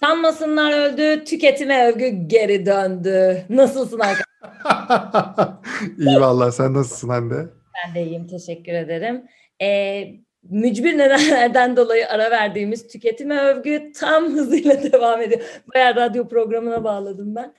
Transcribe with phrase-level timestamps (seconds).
[0.00, 3.44] Sanmasınlar öldü, tüketime övgü geri döndü.
[3.48, 5.54] Nasılsın arkadaşlar?
[5.98, 7.34] İyi vallahi sen nasılsın Hande?
[7.36, 9.24] Ben de iyiyim, teşekkür ederim.
[9.62, 10.04] Ee,
[10.42, 15.40] mücbir nedenlerden dolayı ara verdiğimiz tüketime övgü tam hızıyla devam ediyor.
[15.74, 17.54] Bayağı radyo programına bağladım ben.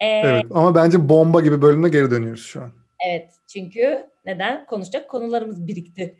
[0.00, 2.72] Ee, evet ama bence bomba gibi bölümde geri dönüyoruz şu an.
[3.08, 4.66] Evet çünkü neden?
[4.66, 6.16] Konuşacak konularımız birikti.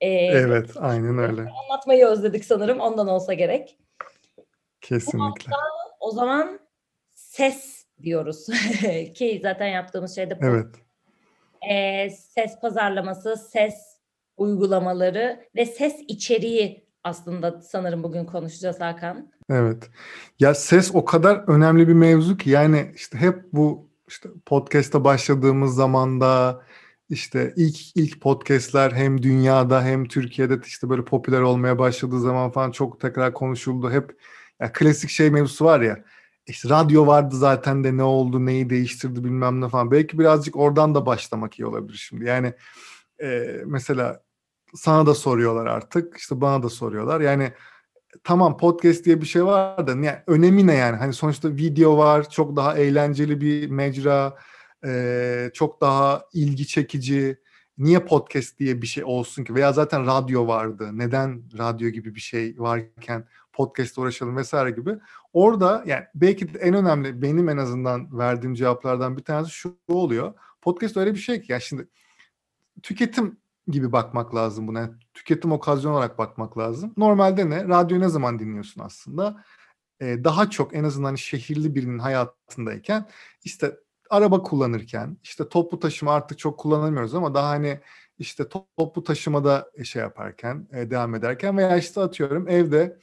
[0.00, 1.40] Ee, evet aynen öyle.
[1.40, 3.76] Anlatmayı özledik sanırım ondan olsa gerek.
[4.80, 5.52] Kesinlikle.
[6.00, 6.60] o zaman
[7.14, 8.46] ses diyoruz
[9.14, 10.66] ki zaten yaptığımız şey de evet.
[11.70, 13.74] E, ses pazarlaması, ses
[14.36, 19.32] uygulamaları ve ses içeriği aslında sanırım bugün konuşacağız Hakan.
[19.50, 19.90] Evet.
[20.38, 25.74] Ya ses o kadar önemli bir mevzu ki yani işte hep bu işte podcast'a başladığımız
[25.74, 26.60] zamanda
[27.08, 32.70] işte ilk ilk podcast'ler hem dünyada hem Türkiye'de işte böyle popüler olmaya başladığı zaman falan
[32.70, 33.90] çok tekrar konuşuldu.
[33.90, 34.16] Hep
[34.60, 36.04] ya klasik şey mevzusu var ya.
[36.46, 39.90] İşte radyo vardı zaten de ne oldu, neyi değiştirdi bilmem ne falan.
[39.90, 42.24] Belki birazcık oradan da başlamak iyi olabilir şimdi.
[42.24, 42.52] Yani
[43.22, 44.22] e, mesela
[44.74, 47.20] sana da soruyorlar artık, işte bana da soruyorlar.
[47.20, 47.52] Yani
[48.24, 50.96] tamam podcast diye bir şey var da yani önemi ne yani?
[50.96, 54.36] Hani sonuçta video var, çok daha eğlenceli bir mecra,
[54.84, 57.38] e, çok daha ilgi çekici.
[57.78, 59.54] Niye podcast diye bir şey olsun ki?
[59.54, 60.90] Veya zaten radyo vardı.
[60.92, 64.98] Neden radyo gibi bir şey varken podcast uğraşalım vesaire gibi.
[65.32, 70.34] Orada yani belki de en önemli benim en azından verdiğim cevaplardan bir tanesi şu oluyor.
[70.62, 71.88] Podcast öyle bir şey ki ya şimdi
[72.82, 74.80] tüketim gibi bakmak lazım buna.
[74.80, 76.94] Yani tüketim okazyon olarak bakmak lazım.
[76.96, 77.68] Normalde ne?
[77.68, 79.44] Radyoyu ne zaman dinliyorsun aslında?
[80.00, 83.08] Ee, daha çok en azından şehirli birinin hayatındayken
[83.44, 83.76] işte
[84.10, 87.80] araba kullanırken işte toplu taşıma artık çok kullanamıyoruz ama daha hani
[88.18, 92.98] işte toplu taşımada şey yaparken e, devam ederken veya işte atıyorum evde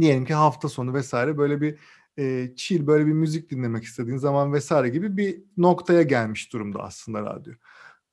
[0.00, 1.78] diyelim ki hafta sonu vesaire böyle bir
[2.18, 7.22] e, chill böyle bir müzik dinlemek istediğin zaman vesaire gibi bir noktaya gelmiş durumda aslında
[7.22, 7.52] radyo.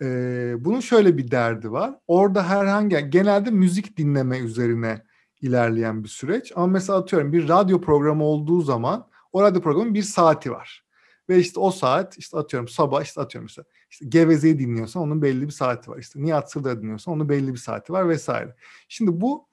[0.01, 1.95] E, bunun şöyle bir derdi var.
[2.07, 5.03] Orada herhangi genelde müzik dinleme üzerine
[5.41, 6.51] ilerleyen bir süreç.
[6.55, 10.83] Ama mesela atıyorum bir radyo programı olduğu zaman o radyo programın bir saati var.
[11.29, 15.41] Ve işte o saat işte atıyorum sabah işte atıyorum mesela işte Geveze'yi dinliyorsan onun belli
[15.41, 15.97] bir saati var.
[15.97, 18.55] İşte Nihat Sırdar dinliyorsan onun belli bir saati var vesaire.
[18.87, 19.47] Şimdi bu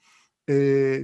[0.50, 0.54] e,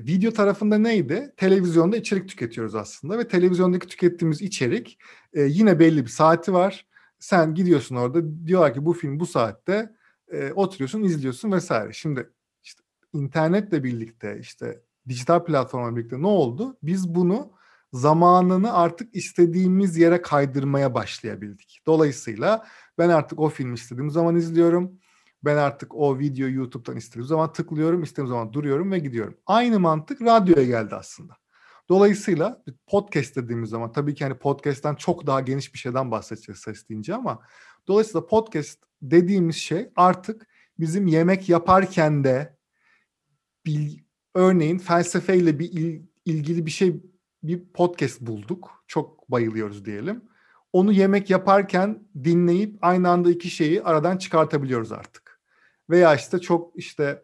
[0.07, 1.33] video tarafında neydi?
[1.37, 4.99] Televizyonda içerik tüketiyoruz aslında ve televizyondaki tükettiğimiz içerik
[5.33, 6.87] e, yine belli bir saati var.
[7.19, 9.93] Sen gidiyorsun orada diyorlar ki bu film bu saatte
[10.33, 11.93] e, oturuyorsun izliyorsun vesaire.
[11.93, 12.31] Şimdi
[12.63, 16.77] işte internetle birlikte işte dijital platformla birlikte ne oldu?
[16.83, 17.53] Biz bunu
[17.93, 21.83] zamanını artık istediğimiz yere kaydırmaya başlayabildik.
[21.87, 22.67] Dolayısıyla
[22.99, 24.99] ben artık o filmi istediğim zaman izliyorum
[25.47, 29.37] ben artık o video YouTube'dan istediğim zaman tıklıyorum, istediğim zaman duruyorum ve gidiyorum.
[29.47, 31.37] Aynı mantık radyoya geldi aslında.
[31.89, 36.89] Dolayısıyla podcast dediğimiz zaman tabii ki hani podcast'ten çok daha geniş bir şeyden bahsedeceğiz ses
[36.89, 37.41] deyince ama
[37.87, 40.47] dolayısıyla podcast dediğimiz şey artık
[40.79, 42.57] bizim yemek yaparken de
[43.67, 43.99] bil,
[44.35, 47.03] örneğin felsefeyle bir il, ilgili bir şey
[47.43, 48.85] bir podcast bulduk.
[48.87, 50.23] Çok bayılıyoruz diyelim.
[50.73, 55.26] Onu yemek yaparken dinleyip aynı anda iki şeyi aradan çıkartabiliyoruz artık.
[55.91, 57.23] Veya işte çok işte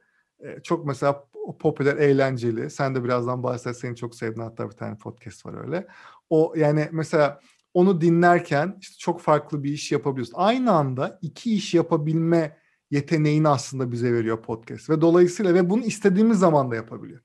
[0.62, 1.28] çok mesela
[1.58, 2.70] popüler, eğlenceli.
[2.70, 3.76] Sen de birazdan bahset.
[3.76, 5.86] Senin çok sevdiğin hatta bir tane podcast var öyle.
[6.30, 7.40] O yani mesela
[7.74, 10.34] onu dinlerken işte çok farklı bir iş yapabiliyorsun.
[10.36, 12.56] Aynı anda iki iş yapabilme
[12.90, 14.90] yeteneğini aslında bize veriyor podcast.
[14.90, 17.20] Ve dolayısıyla ve bunu istediğimiz zaman da yapabiliyor.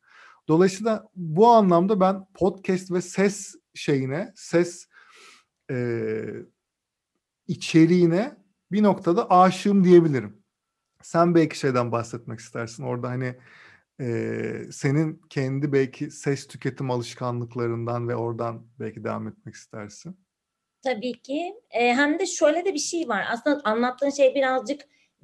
[0.47, 4.87] Dolayısıyla bu anlamda ben podcast ve ses şeyine, ses
[5.71, 6.25] e,
[7.47, 8.37] içeriğine
[8.71, 10.36] bir noktada aşığım diyebilirim.
[11.01, 12.83] Sen belki şeyden bahsetmek istersin.
[12.83, 13.35] Orada hani
[14.01, 14.07] e,
[14.71, 20.17] senin kendi belki ses tüketim alışkanlıklarından ve oradan belki devam etmek istersin.
[20.81, 21.53] Tabii ki.
[21.71, 23.25] E, hem de şöyle de bir şey var.
[23.29, 24.81] Aslında anlattığın şey birazcık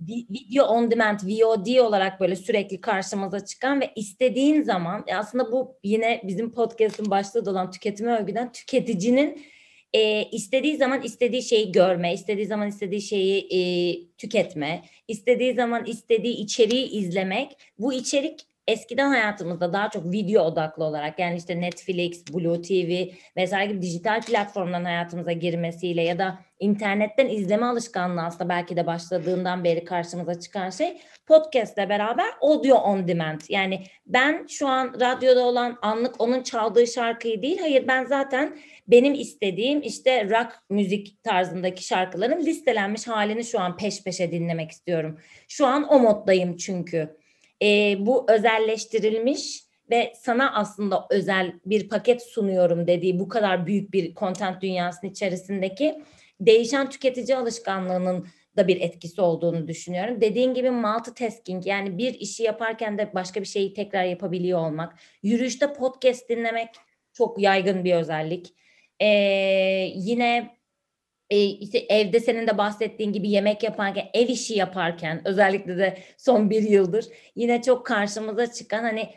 [0.09, 5.77] video on demand, VOD olarak böyle sürekli karşımıza çıkan ve istediğin zaman e, aslında bu
[5.83, 9.45] yine bizim podcast'ın başlığı olan tüketime övgüden tüketicinin
[9.93, 13.59] e, istediği zaman istediği şeyi görme, istediği zaman istediği şeyi e,
[14.17, 17.57] tüketme, istediği zaman istediği içeriği izlemek.
[17.79, 23.71] Bu içerik eskiden hayatımızda daha çok video odaklı olarak yani işte Netflix, Blue TV vesaire
[23.71, 29.85] gibi dijital platformdan hayatımıza girmesiyle ya da internetten izleme alışkanlığı aslında belki de başladığından beri
[29.85, 33.41] karşımıza çıkan şey podcast ile beraber audio on demand.
[33.49, 38.57] Yani ben şu an radyoda olan anlık onun çaldığı şarkıyı değil hayır ben zaten
[38.87, 45.19] benim istediğim işte rock müzik tarzındaki şarkıların listelenmiş halini şu an peş peşe dinlemek istiyorum.
[45.47, 47.22] Şu an o moddayım çünkü.
[47.63, 54.15] E, bu özelleştirilmiş ve sana aslında özel bir paket sunuyorum dediği bu kadar büyük bir
[54.15, 56.03] content dünyasının içerisindeki
[56.39, 58.27] değişen tüketici alışkanlığının
[58.57, 60.21] da bir etkisi olduğunu düşünüyorum.
[60.21, 64.99] Dediğin gibi multitasking yani bir işi yaparken de başka bir şeyi tekrar yapabiliyor olmak.
[65.23, 66.69] Yürüyüşte podcast dinlemek
[67.13, 68.53] çok yaygın bir özellik.
[68.99, 69.07] Ee,
[69.95, 70.57] yine
[71.33, 76.49] e, işte evde senin de bahsettiğin gibi yemek yaparken, ev işi yaparken özellikle de son
[76.49, 79.09] bir yıldır yine çok karşımıza çıkan hani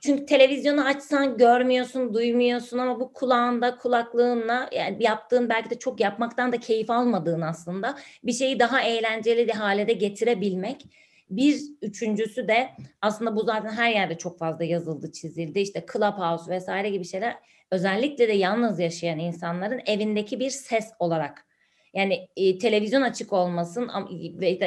[0.00, 6.52] çünkü televizyonu açsan görmüyorsun, duymuyorsun ama bu kulağında, kulaklığınla yani yaptığın belki de çok yapmaktan
[6.52, 10.84] da keyif almadığın aslında bir şeyi daha eğlenceli hale de getirebilmek.
[11.30, 12.68] Bir üçüncüsü de
[13.02, 15.60] aslında bu zaten her yerde çok fazla yazıldı, çizildi.
[15.60, 17.36] İşte Clubhouse vesaire gibi şeyler
[17.70, 21.46] özellikle de yalnız yaşayan insanların evindeki bir ses olarak
[21.94, 23.90] yani e, televizyon açık olmasın
[24.40, 24.58] ve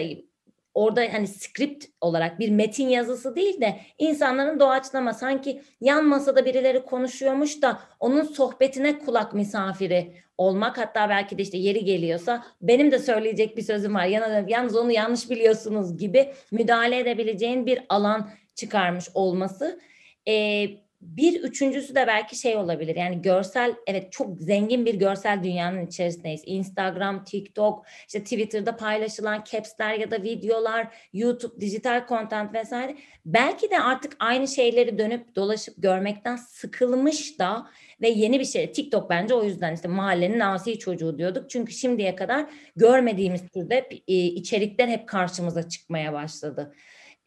[0.74, 6.86] orada hani script olarak bir metin yazısı değil de insanların doğaçlama sanki yan masada birileri
[6.86, 13.00] konuşuyormuş da onun sohbetine kulak misafiri olmak hatta belki de işte yeri geliyorsa benim de
[13.00, 14.06] söyleyecek bir sözüm var
[14.48, 19.80] yalnız onu yanlış biliyorsunuz gibi müdahale edebileceğin bir alan çıkarmış olması.
[20.28, 20.68] Ee,
[21.02, 22.96] bir üçüncüsü de belki şey olabilir.
[22.96, 26.42] Yani görsel evet çok zengin bir görsel dünyanın içerisindeyiz.
[26.46, 32.98] Instagram, TikTok, işte Twitter'da paylaşılan caps'ler ya da videolar, YouTube, dijital content vesaire.
[33.26, 37.68] Belki de artık aynı şeyleri dönüp dolaşıp görmekten sıkılmış da
[38.02, 38.72] ve yeni bir şey.
[38.72, 41.50] TikTok bence o yüzden işte mahallenin asi çocuğu diyorduk.
[41.50, 42.46] Çünkü şimdiye kadar
[42.76, 46.74] görmediğimiz türde e, içerikler hep karşımıza çıkmaya başladı.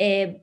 [0.00, 0.36] E,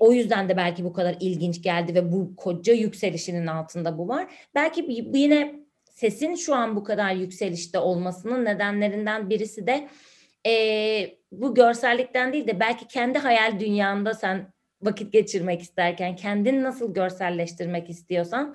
[0.00, 4.26] o yüzden de belki bu kadar ilginç geldi ve bu koca yükselişinin altında bu var.
[4.54, 5.54] Belki yine
[5.90, 9.88] sesin şu an bu kadar yükselişte olmasının nedenlerinden birisi de
[10.46, 14.52] e, bu görsellikten değil de belki kendi hayal dünyanda sen
[14.82, 18.54] vakit geçirmek isterken kendini nasıl görselleştirmek istiyorsan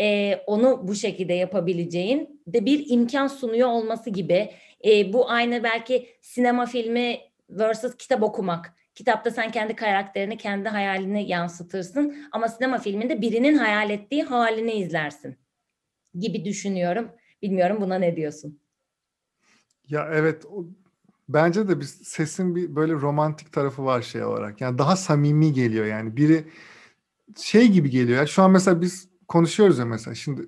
[0.00, 4.50] e, onu bu şekilde yapabileceğin de bir imkan sunuyor olması gibi.
[4.84, 7.18] E, bu aynı belki sinema filmi
[7.50, 13.90] versus kitap okumak Kitapta sen kendi karakterini, kendi hayalini yansıtırsın ama sinema filminde birinin hayal
[13.90, 15.36] ettiği halini izlersin
[16.14, 17.10] gibi düşünüyorum.
[17.42, 18.60] Bilmiyorum buna ne diyorsun?
[19.88, 20.44] Ya evet
[21.28, 24.60] bence de bir sesin bir böyle romantik tarafı var şey olarak.
[24.60, 26.16] Yani daha samimi geliyor yani.
[26.16, 26.44] Biri
[27.36, 28.18] şey gibi geliyor.
[28.18, 28.26] Ya.
[28.26, 30.14] Şu an mesela biz konuşuyoruz ya mesela.
[30.14, 30.42] Şimdi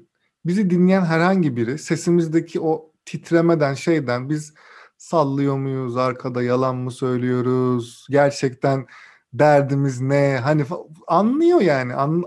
[0.46, 4.54] bizi dinleyen herhangi biri sesimizdeki o titremeden şeyden biz
[5.00, 5.96] sallıyor muyuz?
[5.96, 8.06] Arkada yalan mı söylüyoruz?
[8.10, 8.86] Gerçekten
[9.32, 10.38] derdimiz ne?
[10.42, 10.64] Hani
[11.06, 12.24] anlıyor yani an,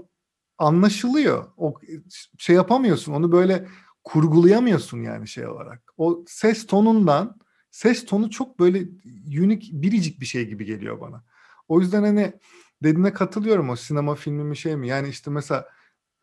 [0.58, 1.46] anlaşılıyor.
[1.58, 1.74] O
[2.38, 3.68] şey yapamıyorsun onu böyle
[4.04, 5.94] kurgulayamıyorsun yani şey olarak.
[5.98, 7.38] O ses tonundan
[7.72, 8.80] ses tonu çok böyle
[9.40, 11.24] unik biricik bir şey gibi geliyor bana.
[11.68, 12.34] O yüzden hani
[12.84, 14.88] dediğine katılıyorum o sinema filmi mi şey mi?
[14.88, 15.66] Yani işte mesela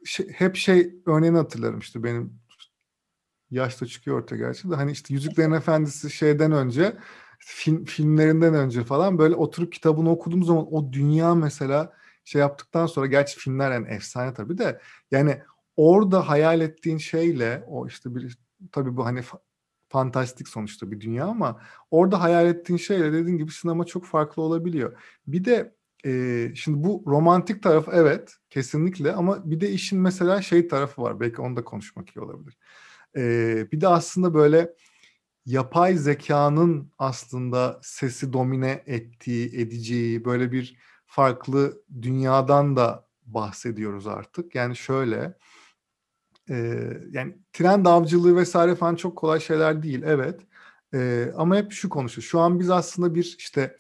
[0.05, 2.41] şey, hep şey örneğini hatırlarım işte benim
[3.51, 6.97] yaşta çıkıyor ortaya gerçi de hani işte Yüzüklerin Efendisi şeyden önce
[7.39, 11.93] film, filmlerinden önce falan böyle oturup kitabını okuduğum zaman o dünya mesela
[12.25, 14.81] şey yaptıktan sonra gerçi filmler yani efsane tabii de
[15.11, 15.43] yani
[15.77, 18.39] orada hayal ettiğin şeyle o işte bir
[18.73, 19.23] tabii bu hani
[19.89, 21.61] fantastik sonuçta bir dünya ama
[21.91, 24.99] orada hayal ettiğin şeyle dediğin gibi sinema çok farklı olabiliyor.
[25.27, 25.75] Bir de
[26.07, 31.21] e, şimdi bu romantik taraf evet kesinlikle ama bir de işin mesela şey tarafı var
[31.21, 32.59] belki onu da konuşmak iyi olabilir.
[33.15, 34.75] Bir de aslında böyle
[35.47, 40.77] yapay zekanın aslında sesi domine ettiği, edeceği böyle bir
[41.07, 44.55] farklı dünyadan da bahsediyoruz artık.
[44.55, 45.39] Yani şöyle,
[46.51, 46.57] e,
[47.11, 50.41] yani trend avcılığı vesaire falan çok kolay şeyler değil, evet.
[50.95, 52.25] E, ama hep şu konuşuyor.
[52.25, 53.79] Şu an biz aslında bir işte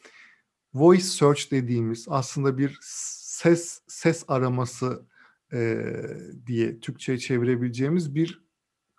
[0.74, 5.06] voice search dediğimiz aslında bir ses ses araması
[5.52, 5.84] e,
[6.46, 8.49] diye Türkçe'ye çevirebileceğimiz bir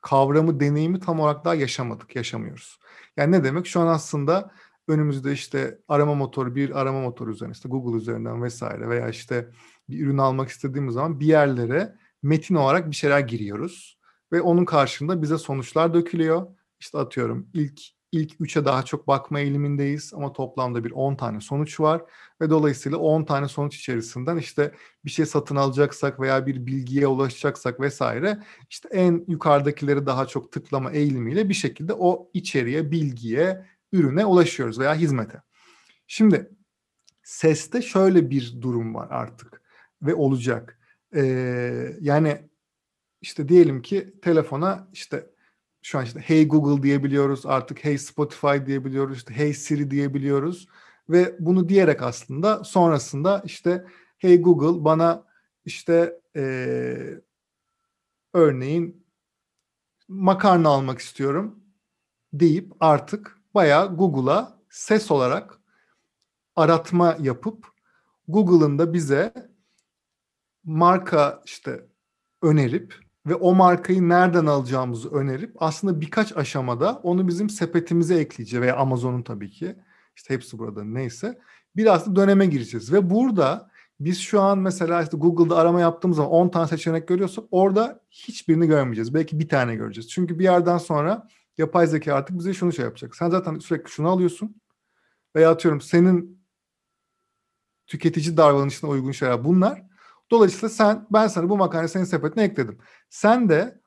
[0.02, 2.80] kavramı, deneyimi tam olarak daha yaşamadık, yaşamıyoruz.
[3.18, 3.68] Yani ne demek?
[3.68, 4.52] Şu an aslında
[4.88, 9.50] önümüzde işte arama motoru, bir arama motoru üzerinden, işte Google üzerinden vesaire veya işte
[9.90, 14.00] bir ürün almak istediğimiz zaman bir yerlere metin olarak bir şeyler giriyoruz
[14.32, 16.48] ve onun karşında bize sonuçlar dökülüyor.
[16.80, 17.82] İşte atıyorum ilk
[18.12, 22.02] ilk 3'e daha çok bakma eğilimindeyiz ama toplamda bir 10 tane sonuç var
[22.42, 24.72] ve dolayısıyla 10 tane sonuç içerisinden işte
[25.06, 30.92] bir şey satın alacaksak veya bir bilgiye ulaşacaksak vesaire işte en yukarıdakileri daha çok tıklama
[30.92, 35.42] eğilimiyle bir şekilde o içeriye, bilgiye, ürüne ulaşıyoruz veya hizmete.
[36.08, 36.50] Şimdi
[37.24, 39.62] seste şöyle bir durum var artık
[40.02, 40.80] ve olacak.
[41.16, 42.50] Ee, yani
[43.22, 45.26] işte diyelim ki telefona işte
[45.82, 50.68] şu an işte Hey Google diyebiliyoruz artık Hey Spotify diyebiliyoruz işte Hey Siri diyebiliyoruz
[51.10, 53.86] ve bunu diyerek aslında sonrasında işte
[54.18, 55.24] Hey Google bana
[55.66, 56.44] işte e,
[58.34, 59.06] örneğin
[60.08, 61.60] makarna almak istiyorum
[62.34, 65.60] deyip artık bayağı Google'a ses olarak
[66.56, 67.68] aratma yapıp
[68.28, 69.34] Google'ın da bize
[70.64, 71.86] marka işte
[72.42, 78.78] önerip ve o markayı nereden alacağımızı önerip aslında birkaç aşamada onu bizim sepetimize ekleyeceğiz veya
[78.78, 79.76] Amazon'un tabii ki
[80.16, 81.40] işte hepsi burada neyse
[81.76, 86.32] biraz da döneme gireceğiz ve burada biz şu an mesela işte Google'da arama yaptığımız zaman
[86.32, 89.14] 10 tane seçenek görüyorsak orada hiçbirini görmeyeceğiz.
[89.14, 90.10] Belki bir tane göreceğiz.
[90.10, 93.16] Çünkü bir yerden sonra yapay zeka artık bize şunu şey yapacak.
[93.16, 94.62] Sen zaten sürekli şunu alıyorsun
[95.36, 96.42] veya atıyorum senin
[97.88, 99.84] tüketici davranışına uygun şeyler bunlar.
[100.32, 102.78] Dolayısıyla sen ben sana bu makarnayı senin sepetine ekledim.
[103.12, 103.82] Sen de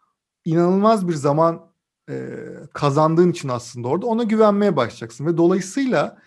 [0.45, 1.73] inanılmaz bir zaman
[2.11, 2.29] e,
[2.75, 6.19] kazandığın için aslında orada ona güvenmeye başlayacaksın ve dolayısıyla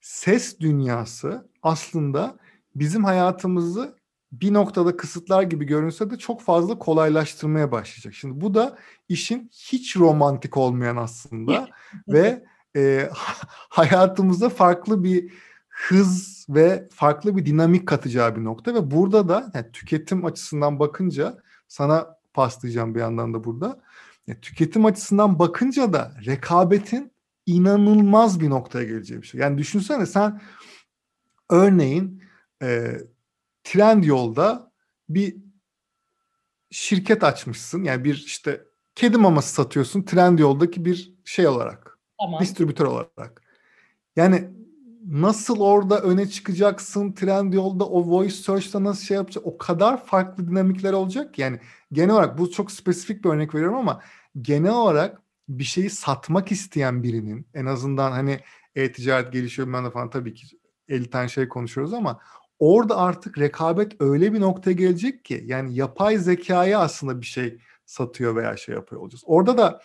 [0.00, 2.36] ses dünyası aslında
[2.74, 3.96] bizim hayatımızı
[4.32, 8.14] bir noktada kısıtlar gibi görünse de çok fazla kolaylaştırmaya başlayacak.
[8.14, 8.78] Şimdi bu da
[9.08, 11.68] işin hiç romantik olmayan aslında
[12.08, 12.44] ve
[12.76, 13.10] e,
[13.68, 15.32] hayatımıza farklı bir
[15.68, 21.38] hız ve farklı bir dinamik katacağı bir nokta ve burada da yani tüketim açısından bakınca
[21.68, 23.80] sana paslayacağım bir yandan da burada.
[24.26, 27.12] Yani tüketim açısından bakınca da rekabetin
[27.46, 29.40] inanılmaz bir noktaya geleceği bir şey.
[29.40, 30.40] Yani düşünsene sen
[31.50, 32.22] örneğin
[32.62, 32.98] e,
[33.64, 34.72] trend yolda
[35.08, 35.36] bir
[36.70, 37.84] şirket açmışsın.
[37.84, 41.98] Yani bir işte kedi maması satıyorsun trend yoldaki bir şey olarak.
[42.20, 42.40] Tamam.
[42.40, 43.42] Distribütör olarak.
[44.16, 44.50] Yani
[45.06, 50.48] nasıl orada öne çıkacaksın trend yolda o voice search'ta nasıl şey yapacak o kadar farklı
[50.48, 51.60] dinamikler olacak yani
[51.92, 54.00] genel olarak bu çok spesifik bir örnek veriyorum ama
[54.40, 58.40] genel olarak bir şeyi satmak isteyen birinin en azından hani
[58.74, 60.46] e-ticaret gelişiyor ben de falan tabii ki
[60.88, 62.20] 50 tane şey konuşuyoruz ama
[62.58, 68.36] orada artık rekabet öyle bir noktaya gelecek ki yani yapay zekaya aslında bir şey satıyor
[68.36, 69.22] veya şey yapıyor olacağız.
[69.26, 69.82] Orada da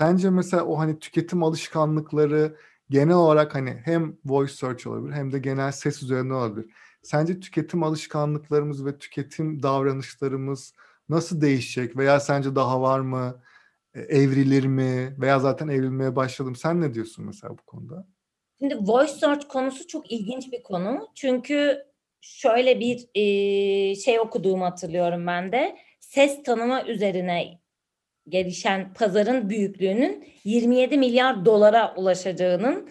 [0.00, 2.56] sence mesela o hani tüketim alışkanlıkları
[2.90, 6.70] genel olarak hani hem voice search olabilir hem de genel ses üzerine olabilir.
[7.02, 10.74] Sence tüketim alışkanlıklarımız ve tüketim davranışlarımız
[11.08, 13.42] nasıl değişecek veya sence daha var mı?
[13.94, 15.16] E, evrilir mi?
[15.20, 16.56] Veya zaten evrilmeye başladım.
[16.56, 18.06] Sen ne diyorsun mesela bu konuda?
[18.58, 21.08] Şimdi voice search konusu çok ilginç bir konu.
[21.14, 21.84] Çünkü
[22.20, 22.98] şöyle bir
[23.94, 25.76] şey okuduğumu hatırlıyorum ben de.
[26.00, 27.60] Ses tanıma üzerine
[28.30, 32.90] gelişen pazarın büyüklüğünün 27 milyar dolara ulaşacağının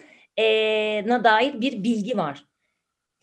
[1.08, 2.44] na dair bir bilgi var.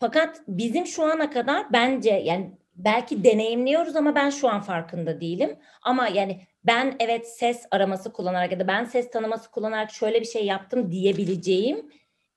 [0.00, 5.58] Fakat bizim şu ana kadar bence yani belki deneyimliyoruz ama ben şu an farkında değilim.
[5.82, 10.26] Ama yani ben evet ses araması kullanarak ya da ben ses tanıması kullanarak şöyle bir
[10.26, 11.90] şey yaptım diyebileceğim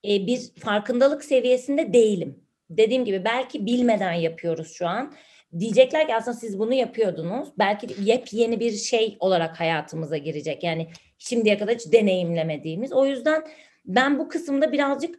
[0.04, 2.44] e, bir farkındalık seviyesinde değilim.
[2.70, 5.14] Dediğim gibi belki bilmeden yapıyoruz şu an
[5.58, 7.48] diyecekler ki aslında siz bunu yapıyordunuz.
[7.58, 10.64] Belki yepyeni bir şey olarak hayatımıza girecek.
[10.64, 12.92] Yani şimdiye kadar hiç deneyimlemediğimiz.
[12.92, 13.44] O yüzden
[13.84, 15.18] ben bu kısımda birazcık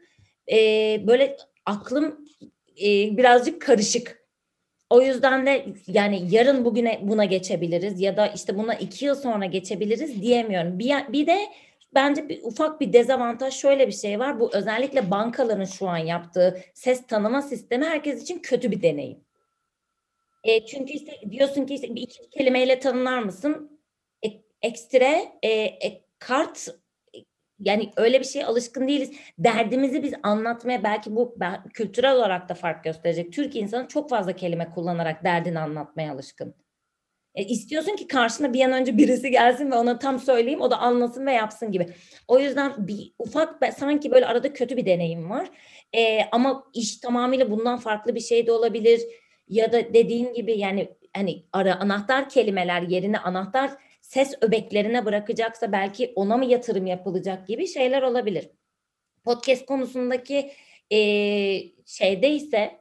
[0.52, 0.58] e,
[1.08, 2.26] böyle aklım
[2.82, 4.24] e, birazcık karışık.
[4.90, 9.46] O yüzden de yani yarın bugüne buna geçebiliriz ya da işte buna iki yıl sonra
[9.46, 10.80] geçebiliriz diyemiyorum.
[10.80, 11.40] Bir, bir de
[11.96, 14.40] bence bir, ufak bir dezavantaj şöyle bir şey var.
[14.40, 19.23] Bu özellikle bankaların şu an yaptığı ses tanıma sistemi herkes için kötü bir deneyim.
[20.44, 23.80] E, çünkü işte diyorsun ki işte iki kelimeyle tanımlar mısın?
[24.26, 24.28] E,
[24.62, 26.68] ekstra e, e, kart
[27.60, 29.12] yani öyle bir şeye alışkın değiliz.
[29.38, 31.38] Derdimizi biz anlatmaya belki bu
[31.74, 33.34] kültürel olarak da fark gösterecek.
[33.34, 36.56] Türk insanı çok fazla kelime kullanarak derdini anlatmaya alışkın.
[37.36, 40.78] E, istiyorsun ki karşına bir an önce birisi gelsin ve ona tam söyleyeyim o da
[40.78, 41.88] anlasın ve yapsın gibi.
[42.28, 45.50] O yüzden bir ufak sanki böyle arada kötü bir deneyim var.
[45.96, 49.02] E, ama iş tamamıyla bundan farklı bir şey de olabilir
[49.54, 56.14] ya da dediğin gibi yani hani ara anahtar kelimeler yerine anahtar ses öbeklerine bırakacaksa belki
[56.16, 58.50] ona mı yatırım yapılacak gibi şeyler olabilir.
[59.24, 60.52] Podcast konusundaki
[60.92, 60.98] e,
[61.86, 62.80] şeyde ise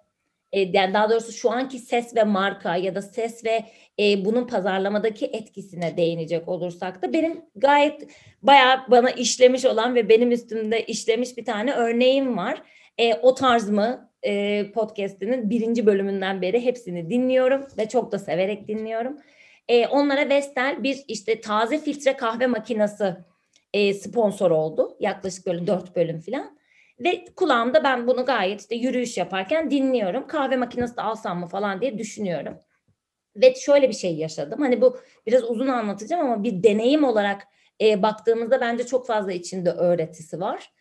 [0.53, 3.65] e, daha doğrusu şu anki ses ve marka ya da ses ve
[3.99, 8.09] e, bunun pazarlamadaki etkisine değinecek olursak da benim gayet
[8.43, 12.63] bayağı bana işlemiş olan ve benim üstümde işlemiş bir tane örneğim var.
[12.99, 18.69] E, o tarz mı e, podcast'inin birinci bölümünden beri hepsini dinliyorum ve çok da severek
[18.69, 19.17] dinliyorum.
[19.69, 23.17] E, onlara Vestel bir işte taze filtre kahve makinesi
[23.73, 24.97] e, sponsor oldu.
[25.01, 26.59] Yaklaşık böyle dört bölüm falan.
[27.01, 30.27] Ve kulağımda ben bunu gayet işte yürüyüş yaparken dinliyorum.
[30.27, 32.59] Kahve makinesi de alsam mı falan diye düşünüyorum.
[33.37, 34.61] Ve şöyle bir şey yaşadım.
[34.61, 34.97] Hani bu
[35.27, 37.43] biraz uzun anlatacağım ama bir deneyim olarak
[37.81, 40.73] e, baktığımızda bence çok fazla içinde öğretisi var.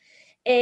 [0.48, 0.54] E,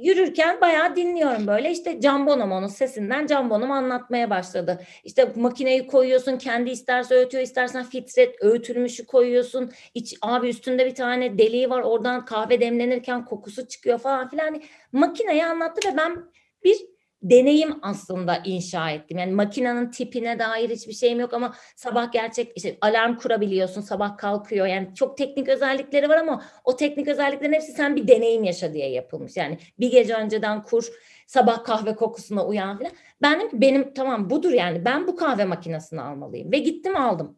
[0.00, 4.80] yürürken bayağı dinliyorum böyle işte Can Bonomo'nun sesinden Can Bonomo anlatmaya başladı.
[5.04, 9.70] İşte makineyi koyuyorsun kendi isterse öğütüyor istersen filtre öğütülmüşü koyuyorsun.
[9.94, 14.44] İç, abi üstünde bir tane deliği var oradan kahve demlenirken kokusu çıkıyor falan filan.
[14.44, 14.62] Hani
[14.92, 16.24] makineyi anlattı ve ben
[16.64, 19.18] bir deneyim aslında inşa ettim.
[19.18, 24.66] Yani makinenin tipine dair hiçbir şeyim yok ama sabah gerçek işte alarm kurabiliyorsun, sabah kalkıyor.
[24.66, 28.90] Yani çok teknik özellikleri var ama o teknik özelliklerin hepsi sen bir deneyim yaşa diye
[28.90, 29.36] yapılmış.
[29.36, 30.88] Yani bir gece önceden kur,
[31.26, 32.92] sabah kahve kokusuna uyan falan.
[33.22, 37.37] Ben benim tamam budur yani ben bu kahve makinesini almalıyım ve gittim aldım.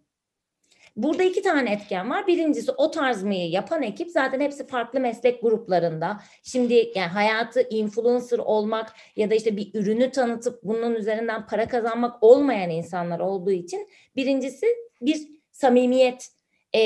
[0.96, 2.26] Burada iki tane etken var.
[2.26, 6.20] Birincisi o tarz yapan ekip zaten hepsi farklı meslek gruplarında.
[6.42, 12.22] Şimdi yani hayatı influencer olmak ya da işte bir ürünü tanıtıp bunun üzerinden para kazanmak
[12.22, 14.66] olmayan insanlar olduğu için birincisi
[15.02, 16.28] bir samimiyet
[16.72, 16.80] e,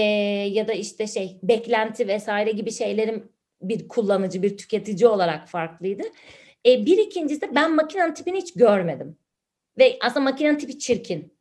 [0.51, 3.33] ya da işte şey beklenti vesaire gibi şeylerin
[3.63, 6.03] bir kullanıcı, bir tüketici olarak farklıydı.
[6.67, 9.17] E, bir ikincisi ben makinenin tipini hiç görmedim.
[9.79, 11.35] Ve aslında makinenin tipi çirkin.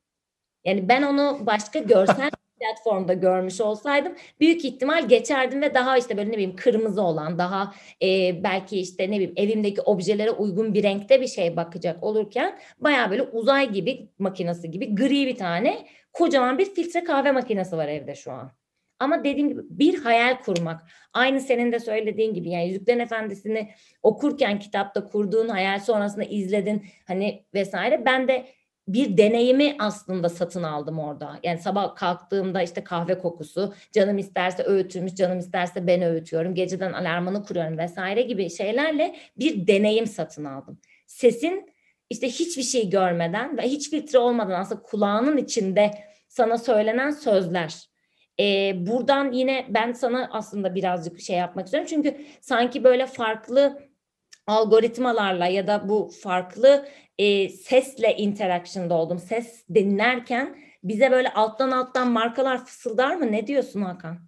[0.66, 2.32] Yani ben onu başka görsel
[2.64, 7.74] platformda görmüş olsaydım büyük ihtimal geçerdim ve daha işte böyle ne bileyim kırmızı olan daha
[8.02, 13.12] e, belki işte ne bileyim evimdeki objelere uygun bir renkte bir şey bakacak olurken baya
[13.12, 18.16] böyle uzay gibi makinesi gibi gri bir tane kocaman bir filtre kahve makinesi var evde
[18.16, 18.52] şu an.
[19.00, 20.82] Ama dediğim gibi bir hayal kurmak.
[21.14, 23.70] Aynı senin de söylediğin gibi yani Yüzüklerin Efendisi'ni
[24.04, 28.06] okurken kitapta kurduğun hayal sonrasında izledin hani vesaire.
[28.06, 28.46] Ben de
[28.88, 31.40] bir deneyimi aslında satın aldım orada.
[31.44, 37.44] Yani sabah kalktığımda işte kahve kokusu, canım isterse öğütülmüş, canım isterse ben öğütüyorum, geceden alarmını
[37.44, 40.80] kuruyorum vesaire gibi şeylerle bir deneyim satın aldım.
[41.08, 41.74] Sesin
[42.10, 45.92] işte hiçbir şey görmeden ve hiç filtre olmadan aslında kulağının içinde
[46.28, 47.90] sana söylenen sözler.
[48.40, 51.90] Ee, buradan yine ben sana aslında birazcık şey yapmak istiyorum.
[51.90, 53.80] Çünkü sanki böyle farklı
[54.48, 59.20] algoritmalarla ya da bu farklı e, sesle interaction'da oldum.
[59.20, 63.32] Ses dinlerken bize böyle alttan alttan markalar fısıldar mı?
[63.32, 64.20] Ne diyorsun Hakan?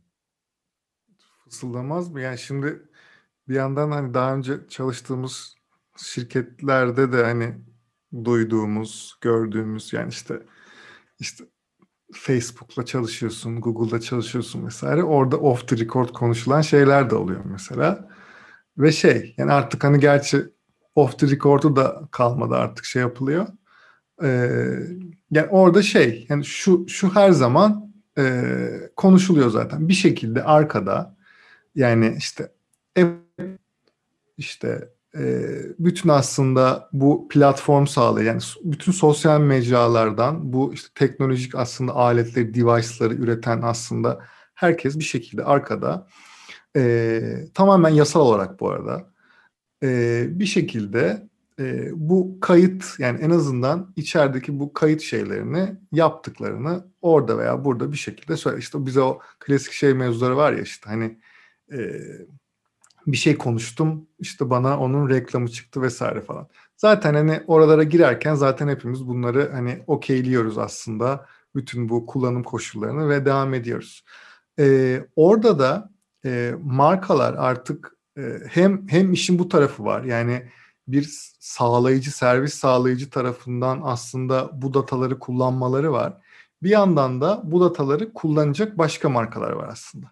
[1.43, 2.21] Fısıldamaz mı?
[2.21, 2.81] Yani şimdi
[3.47, 5.55] bir yandan hani daha önce çalıştığımız
[5.97, 7.55] şirketlerde de hani
[8.25, 10.41] duyduğumuz, gördüğümüz yani işte
[11.19, 11.43] işte
[12.13, 15.03] Facebook'la çalışıyorsun, Google'da çalışıyorsun vesaire.
[15.03, 18.09] Orada off the record konuşulan şeyler de oluyor mesela.
[18.77, 20.45] Ve şey yani artık hani gerçi
[20.95, 23.47] off the record'u da kalmadı artık şey yapılıyor.
[24.23, 24.49] Ee,
[25.31, 28.55] yani orada şey yani şu şu her zaman e,
[28.95, 29.89] konuşuluyor zaten.
[29.89, 31.15] Bir şekilde arkada
[31.75, 32.51] yani işte
[34.37, 35.45] işte e,
[35.79, 43.13] bütün aslında bu platform sağlayan yani bütün sosyal mecralardan bu işte teknolojik aslında aletleri, device'ları
[43.13, 44.19] üreten aslında
[44.55, 46.07] herkes bir şekilde arkada
[46.75, 47.21] e,
[47.53, 49.09] tamamen yasal olarak bu arada
[49.83, 51.27] e, bir şekilde
[51.59, 57.97] e, bu kayıt yani en azından içerideki bu kayıt şeylerini yaptıklarını orada veya burada bir
[57.97, 58.57] şekilde söyle.
[58.57, 61.19] İşte bize o klasik şey mevzuları var ya işte hani
[61.71, 61.77] e,
[63.07, 66.47] bir şey konuştum işte bana onun reklamı çıktı vesaire falan.
[66.77, 73.25] Zaten hani oralara girerken zaten hepimiz bunları hani okeyliyoruz aslında bütün bu kullanım koşullarını ve
[73.25, 74.05] devam ediyoruz.
[74.59, 75.94] Ee, orada da
[76.25, 80.03] e, markalar artık e, hem hem işin bu tarafı var.
[80.03, 80.43] Yani
[80.87, 81.09] bir
[81.39, 86.13] sağlayıcı, servis sağlayıcı tarafından aslında bu dataları kullanmaları var.
[86.63, 90.07] Bir yandan da bu dataları kullanacak başka markalar var aslında.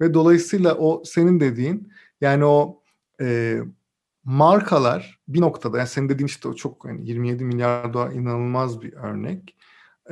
[0.00, 2.82] Ve dolayısıyla o senin dediğin yani o
[3.20, 3.58] e,
[4.24, 8.92] markalar bir noktada yani senin dediğin işte o çok yani 27 milyar dolar inanılmaz bir
[8.92, 9.56] örnek.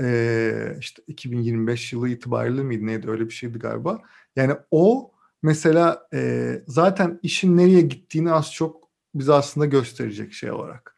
[0.01, 4.03] E, işte 2025 yılı itibariyle miydi neydi öyle bir şeydi galiba.
[4.37, 10.97] Yani o mesela e, zaten işin nereye gittiğini az çok bize aslında gösterecek şey olarak.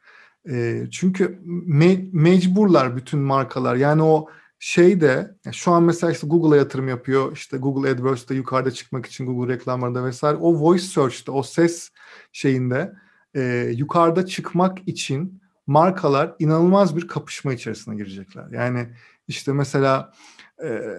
[0.50, 3.76] E, çünkü me- mecburlar bütün markalar.
[3.76, 7.32] Yani o şey de şu an mesela işte Google'a yatırım yapıyor.
[7.32, 10.36] İşte Google AdWords'te yukarıda çıkmak için Google reklamlarında vesaire.
[10.36, 11.90] O voice search'te, o ses
[12.32, 12.92] şeyinde
[13.34, 18.46] e, yukarıda çıkmak için markalar inanılmaz bir kapışma içerisine girecekler.
[18.52, 18.88] Yani
[19.28, 20.12] işte mesela
[20.64, 20.94] e,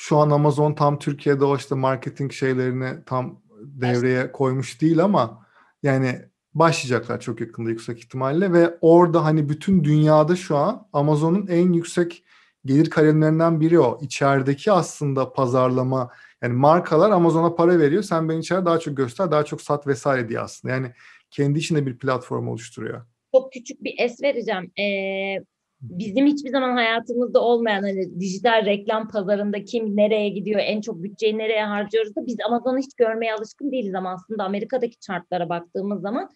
[0.00, 5.46] şu an Amazon tam Türkiye'de o işte marketing şeylerini tam devreye koymuş değil ama
[5.82, 6.18] yani
[6.54, 12.24] başlayacaklar çok yakında yüksek ihtimalle ve orada hani bütün dünyada şu an Amazon'un en yüksek
[12.64, 13.98] gelir kalemlerinden biri o.
[14.02, 16.10] İçerideki aslında pazarlama
[16.42, 18.02] yani markalar Amazon'a para veriyor.
[18.02, 20.74] Sen beni içeride daha çok göster, daha çok sat vesaire diye aslında.
[20.74, 20.92] Yani
[21.30, 23.06] kendi içinde bir platform oluşturuyor.
[23.34, 24.70] Çok küçük bir es vereceğim.
[24.78, 25.44] Ee,
[25.82, 31.38] bizim hiçbir zaman hayatımızda olmayan hani dijital reklam pazarında kim nereye gidiyor, en çok bütçeyi
[31.38, 36.30] nereye harcıyoruz da biz Amazon'u hiç görmeye alışkın değiliz ama aslında Amerika'daki chartlara baktığımız zaman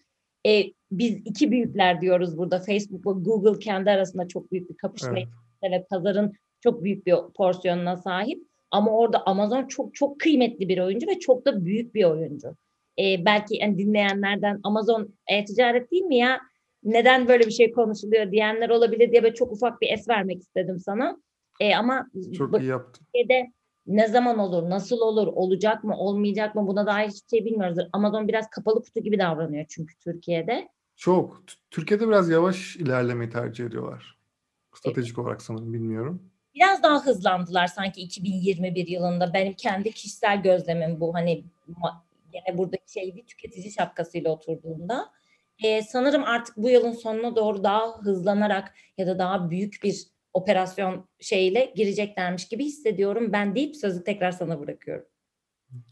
[0.47, 2.59] e, biz iki büyükler diyoruz burada.
[2.59, 5.27] Facebook ve Google kendi arasında çok büyük bir kapışma Evet.
[5.63, 8.43] ve pazarın çok büyük bir porsiyonuna sahip.
[8.71, 12.55] Ama orada Amazon çok çok kıymetli bir oyuncu ve çok da büyük bir oyuncu.
[12.99, 16.39] Ee, belki yani dinleyenlerden Amazon e-ticaret değil mi ya?
[16.85, 20.79] Neden böyle bir şey konuşuluyor diyenler olabilir diye böyle çok ufak bir es vermek istedim
[20.79, 21.17] sana.
[21.59, 23.05] Ee, ama Çok iyi yaptın.
[23.05, 23.51] Türkiye'de
[23.87, 27.77] ne zaman olur, nasıl olur, olacak mı, olmayacak mı buna dair hiçbir şey bilmiyoruz.
[27.93, 30.67] Amazon biraz kapalı kutu gibi davranıyor çünkü Türkiye'de.
[30.95, 31.41] Çok.
[31.71, 34.17] Türkiye'de biraz yavaş ilerlemeyi tercih ediyorlar.
[34.73, 36.31] Stratejik olarak sanırım bilmiyorum.
[36.55, 39.33] biraz daha hızlandılar sanki 2021 yılında.
[39.33, 41.13] Benim kendi kişisel gözlemim bu.
[41.13, 41.43] Hani
[42.31, 45.11] gene buradaki şey bir tüketici şapkasıyla oturduğunda.
[45.63, 51.07] Ee, sanırım artık bu yılın sonuna doğru daha hızlanarak ya da daha büyük bir operasyon
[51.19, 53.33] şeyle gireceklermiş gibi hissediyorum.
[53.33, 55.05] Ben deyip sözü tekrar sana bırakıyorum.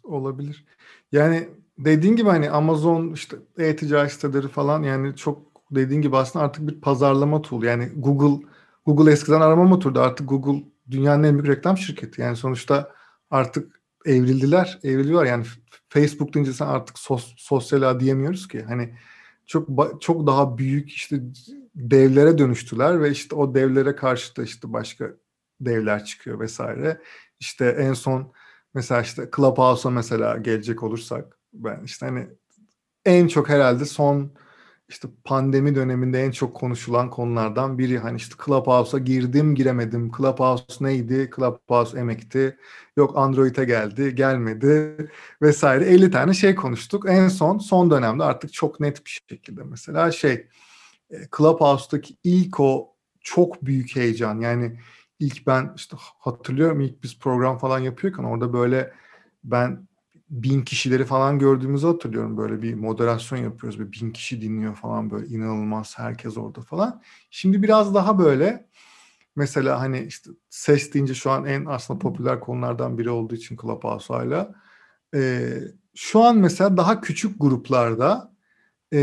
[0.04, 0.66] Olabilir.
[1.12, 1.48] Yani
[1.78, 6.82] dediğin gibi hani Amazon işte e-ticaret siteleri falan yani çok dediğin gibi aslında artık bir
[6.82, 7.64] pazarlama tool.
[7.64, 8.46] Yani Google
[8.86, 10.00] Google eskiden arama motordu.
[10.00, 12.22] Artık Google dünyanın en büyük reklam şirketi.
[12.22, 12.92] Yani sonuçta
[13.30, 15.26] artık evrildiler, evriliyorlar.
[15.26, 15.46] Yani
[15.90, 18.62] Facebook deyince sen artık sos, sosyal ağ diyemiyoruz ki.
[18.62, 18.94] Hani
[19.46, 19.70] çok
[20.02, 21.20] çok daha büyük işte
[21.76, 25.14] devlere dönüştüler ve işte o devlere karşı da işte başka
[25.62, 27.02] devler çıkıyor vesaire.
[27.40, 28.34] İşte en son
[28.74, 32.28] Mesela işte Clubhouse'a mesela gelecek olursak ben işte hani
[33.06, 34.32] en çok herhalde son
[34.94, 38.00] işte pandemi döneminde en çok konuşulan konulardan biri.
[38.00, 40.12] Hani işte Clubhouse'a girdim giremedim.
[40.18, 41.30] Clubhouse neydi?
[41.36, 42.58] Clubhouse emekti.
[42.98, 44.96] Yok Android'e geldi gelmedi
[45.42, 45.86] vesaire.
[45.86, 47.06] 50 tane şey konuştuk.
[47.10, 50.48] En son son dönemde artık çok net bir şekilde mesela şey
[51.12, 54.80] e, Clubhouse'daki ilk o çok büyük heyecan yani
[55.20, 58.94] ilk ben işte hatırlıyorum ilk biz program falan yapıyorken orada böyle
[59.44, 59.88] ben
[60.34, 62.38] bin kişileri falan gördüğümüzü hatırlıyorum.
[62.38, 63.80] Böyle bir moderasyon yapıyoruz.
[63.80, 67.02] Bir bin kişi dinliyor falan böyle inanılmaz herkes orada falan.
[67.32, 68.70] Şimdi biraz daha böyle
[69.36, 74.14] mesela hani işte ses deyince şu an en aslında popüler konulardan biri olduğu için Clubhouse
[74.14, 74.56] hala.
[75.16, 75.60] Ee,
[75.96, 78.34] şu an mesela daha küçük gruplarda
[78.94, 79.00] e,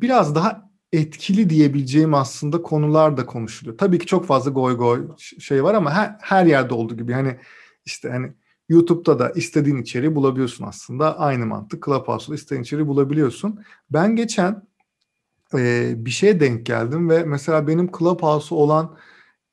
[0.00, 3.78] biraz daha etkili diyebileceğim aslında konular da konuşuluyor.
[3.78, 7.36] Tabii ki çok fazla goy goy şey var ama her, her yerde olduğu gibi hani
[7.86, 8.32] işte hani
[8.68, 11.18] YouTube'da da istediğin içeriği bulabiliyorsun aslında.
[11.18, 13.60] Aynı mantık Clubhouse'da istediğin içeriği bulabiliyorsun.
[13.90, 14.62] Ben geçen
[15.54, 18.96] e, bir şeye denk geldim ve mesela benim Clubhouse'a olan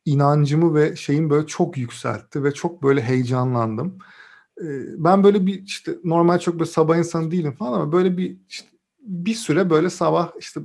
[0.06, 3.98] inancımı ve şeyin böyle çok yükseltti ve çok böyle heyecanlandım.
[4.62, 4.66] E,
[4.98, 8.68] ben böyle bir işte normal çok böyle sabah insanı değilim falan ama böyle bir işte
[9.00, 10.62] bir süre böyle sabah işte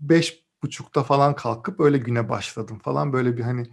[0.00, 3.66] beş buçukta falan kalkıp öyle güne başladım falan böyle bir hani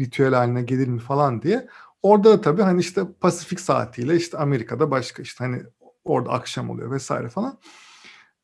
[0.00, 1.68] ritüel haline gelir mi falan diye.
[2.04, 5.62] Orada da tabii hani işte Pasifik saatiyle işte Amerika'da başka işte hani
[6.04, 7.58] orada akşam oluyor vesaire falan.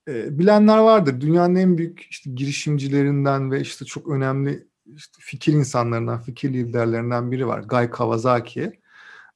[0.08, 1.20] E, bilenler vardır.
[1.20, 7.46] Dünyanın en büyük işte girişimcilerinden ve işte çok önemli işte fikir insanlarından, fikir liderlerinden biri
[7.46, 7.60] var.
[7.60, 8.80] Guy Kawasaki.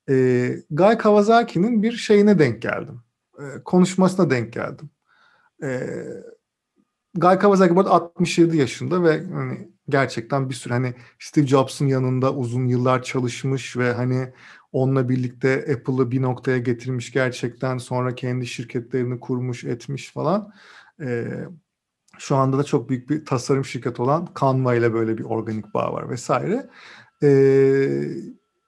[0.08, 0.14] E,
[0.70, 3.00] Guy Kawasaki'nin bir şeyine denk geldim.
[3.38, 4.90] E, konuşmasına denk geldim.
[5.62, 5.80] E,
[7.14, 12.34] Guy Kawasaki bu arada 67 yaşında ve hani gerçekten bir sürü hani Steve Jobs'un yanında
[12.34, 14.32] uzun yıllar çalışmış ve hani
[14.72, 20.52] onunla birlikte Apple'ı bir noktaya getirmiş gerçekten sonra kendi şirketlerini kurmuş etmiş falan.
[21.00, 21.24] Ee,
[22.18, 25.92] şu anda da çok büyük bir tasarım şirketi olan Canva ile böyle bir organik bağ
[25.92, 26.70] var vesaire.
[27.22, 27.28] Ee,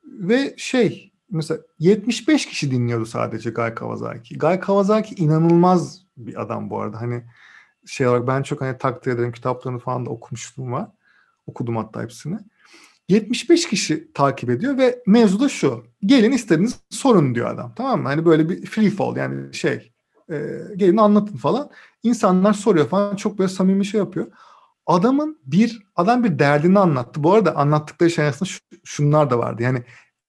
[0.05, 4.39] ve şey mesela 75 kişi dinliyordu sadece Guy Kawasaki.
[4.39, 7.01] Guy Kawasaki inanılmaz bir adam bu arada.
[7.01, 7.25] Hani
[7.87, 10.89] şey olarak ben çok hani takdir ederim kitaplarını falan da okumuşluğum var.
[11.47, 12.39] Okudum hatta hepsini.
[13.09, 15.85] 75 kişi takip ediyor ve mevzu da şu.
[16.01, 17.73] Gelin istediğiniz sorun diyor adam.
[17.77, 18.09] Tamam mı?
[18.09, 19.93] Hani böyle bir free fall yani şey
[20.31, 20.37] e,
[20.77, 21.71] gelin anlatın falan.
[22.03, 24.27] İnsanlar soruyor falan çok böyle samimi şey yapıyor.
[24.87, 27.25] Adamın bir adam bir derdini anlattı.
[27.25, 28.49] Bu arada anlattıkları şey arasında
[28.85, 29.63] şunlar da vardı.
[29.63, 29.83] Yani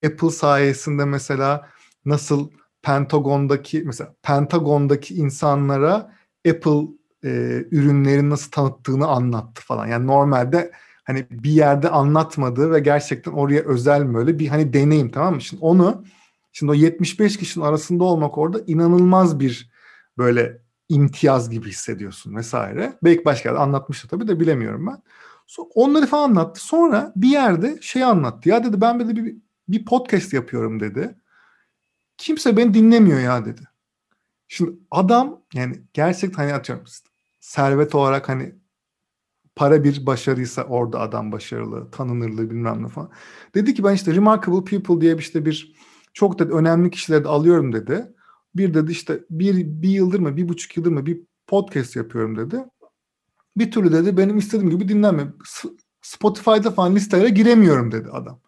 [0.05, 1.69] Apple sayesinde mesela
[2.05, 2.49] nasıl
[2.81, 6.13] Pentagon'daki mesela Pentagon'daki insanlara
[6.49, 6.87] Apple
[7.23, 7.29] e,
[7.71, 9.87] ürünlerin nasıl tanıttığını anlattı falan.
[9.87, 10.71] Yani normalde
[11.07, 15.41] hani bir yerde anlatmadığı ve gerçekten oraya özel böyle bir hani deneyim tamam mı?
[15.41, 16.05] Şimdi onu
[16.51, 19.71] şimdi o 75 kişinin arasında olmak orada inanılmaz bir
[20.17, 22.97] böyle imtiyaz gibi hissediyorsun vesaire.
[23.03, 25.01] Belki başka yerde anlatmıştı tabii de bilemiyorum ben.
[25.75, 26.65] Onları falan anlattı.
[26.65, 28.49] Sonra bir yerde şey anlattı.
[28.49, 29.35] Ya dedi ben böyle bir,
[29.69, 31.15] bir podcast yapıyorum dedi.
[32.17, 33.61] Kimse beni dinlemiyor ya dedi.
[34.47, 36.85] Şimdi adam yani gerçekten hani atıyorum
[37.39, 38.55] servet olarak hani
[39.57, 43.09] para bir başarıysa orada adam başarılı, tanınırlığı bilmem ne falan.
[43.55, 45.75] Dedi ki ben işte Remarkable People diye işte bir
[46.13, 48.13] çok da önemli kişileri de alıyorum dedi.
[48.55, 52.65] Bir dedi işte bir, bir yıldır mı bir buçuk yıldır mı bir podcast yapıyorum dedi.
[53.57, 55.27] Bir türlü dedi benim istediğim gibi dinlenmiyor.
[56.01, 58.39] Spotify'da falan listelere giremiyorum dedi adam.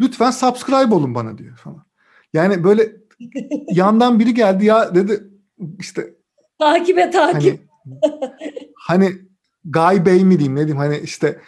[0.00, 1.84] Lütfen subscribe olun bana diyor falan.
[2.32, 2.96] Yani böyle
[3.72, 5.24] yandan biri geldi ya dedi
[5.78, 6.14] işte
[6.58, 7.42] takibe takip.
[7.44, 7.60] Hani,
[8.74, 9.31] hani
[9.64, 10.76] Guy Bey mi diyeyim ne diyeyim?
[10.76, 11.40] Hani işte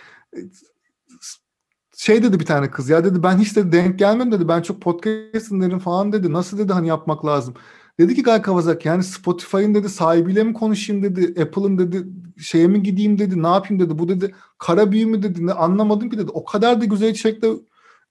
[1.96, 4.48] şey dedi bir tane kız ya dedi ben hiç de denk gelmem dedi.
[4.48, 6.32] Ben çok podcast dinlerim falan dedi.
[6.32, 7.54] Nasıl dedi hani yapmak lazım.
[7.98, 11.42] Dedi ki Guy Kawasaki yani Spotify'ın dedi sahibiyle mi konuşayım dedi?
[11.42, 12.06] Apple'ın dedi
[12.38, 13.42] şeye mi gideyim dedi?
[13.42, 13.98] Ne yapayım dedi?
[13.98, 15.46] Bu dedi kara büyü mü dedi?
[15.46, 16.30] Ne anlamadım ki dedi.
[16.34, 17.50] O kadar da güzel içerikler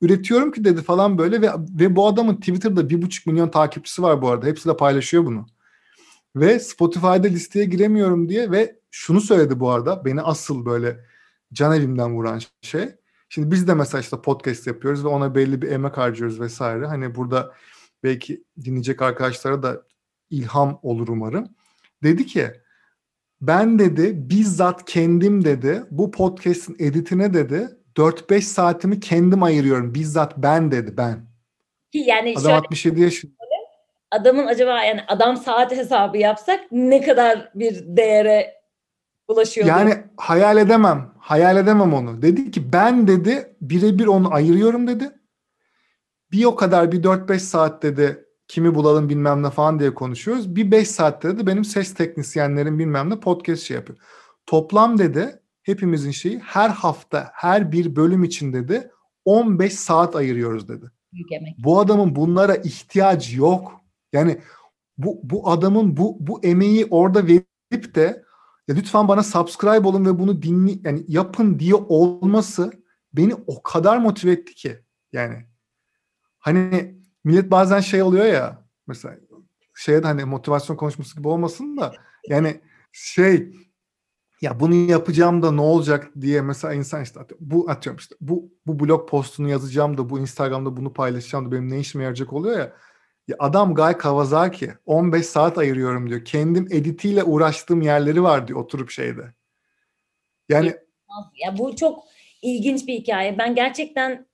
[0.02, 4.22] üretiyorum ki dedi falan böyle ve ve bu adamın Twitter'da bir buçuk milyon takipçisi var
[4.22, 4.46] bu arada.
[4.46, 5.46] Hepsi de paylaşıyor bunu.
[6.36, 11.00] Ve Spotify'da listeye giremiyorum diye ve şunu söyledi bu arada beni asıl böyle
[11.54, 12.90] can evimden vuran şey.
[13.30, 16.86] Şimdi biz de mesela işte podcast yapıyoruz ve ona belli bir emek harcıyoruz vesaire.
[16.86, 17.54] Hani burada
[18.04, 19.84] belki dinleyecek arkadaşlara da
[20.30, 21.48] ilham olur umarım.
[22.04, 22.52] Dedi ki
[23.42, 29.94] ben dedi bizzat kendim dedi bu podcast'in editine dedi 4-5 saatimi kendim ayırıyorum.
[29.96, 31.26] Bizzat ben dedi ben.
[31.94, 33.34] Yani Adam şöyle, 67 yaşında.
[34.14, 38.54] Adamın acaba yani adam saat hesabı yapsak ne kadar bir değere
[39.28, 39.68] ulaşıyor?
[39.68, 41.14] Yani hayal edemem.
[41.20, 42.22] Hayal edemem onu.
[42.22, 45.12] Dedi ki ben dedi birebir onu ayırıyorum dedi.
[46.32, 50.56] Bir o kadar bir 4-5 saat dedi kimi bulalım bilmem ne falan diye konuşuyoruz.
[50.56, 54.00] Bir 5 saatte dedi benim ses teknisyenlerim bilmem ne podcast şey yapıyor.
[54.46, 58.92] Toplam dedi hepimizin şeyi her hafta her bir bölüm için dedi
[59.26, 60.86] 15 saat ayırıyoruz dedi.
[61.58, 63.83] Bu adamın bunlara ihtiyacı yok.
[64.14, 64.42] Yani
[64.98, 68.24] bu bu adamın bu bu emeği orada verip de
[68.68, 72.72] ya lütfen bana subscribe olun ve bunu dinli yani yapın diye olması
[73.14, 74.80] beni o kadar motive etti ki.
[75.12, 75.46] Yani
[76.40, 79.16] hani millet bazen şey oluyor ya mesela
[79.76, 81.94] şeye hani motivasyon konuşması gibi olmasın da
[82.28, 83.54] yani şey
[84.42, 88.80] ya bunu yapacağım da ne olacak diye mesela insan işte bu atıyorum işte bu bu
[88.80, 92.74] blog postunu yazacağım da bu Instagram'da bunu paylaşacağım da benim ne işime yarayacak oluyor ya.
[93.28, 96.26] Ya adam Guy Kawasaki 15 saat ayırıyorum diyor.
[96.26, 99.34] Kendim editiyle uğraştığım yerleri var diyor oturup şeyde.
[100.50, 100.74] Yani
[101.36, 102.04] ya bu çok
[102.42, 103.38] ilginç bir hikaye.
[103.38, 104.26] Ben gerçekten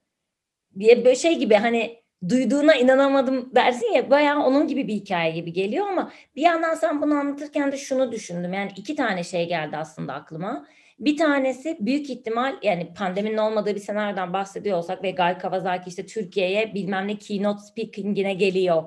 [0.75, 1.99] böyle şey gibi hani
[2.29, 7.01] duyduğuna inanamadım dersin ya bayağı onun gibi bir hikaye gibi geliyor ama bir yandan sen
[7.01, 8.53] bunu anlatırken de şunu düşündüm.
[8.53, 10.65] Yani iki tane şey geldi aslında aklıma.
[10.99, 16.05] Bir tanesi büyük ihtimal yani pandeminin olmadığı bir senaryodan bahsediyor olsak ve Guy Kawasaki işte
[16.05, 18.83] Türkiye'ye bilmem ne keynote speaking'ine geliyor